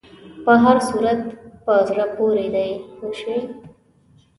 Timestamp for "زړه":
1.89-2.05